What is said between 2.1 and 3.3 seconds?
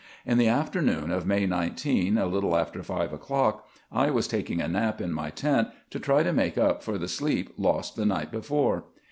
a little after five